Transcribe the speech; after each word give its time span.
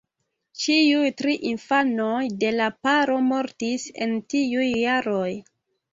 Ĉiuj 0.61 1.09
tri 1.19 1.35
infanoj 1.49 2.23
de 2.45 2.53
la 2.55 2.71
paro 2.87 3.21
mortis 3.27 3.87
en 4.07 4.19
tiuj 4.35 4.69
jaroj. 4.71 5.33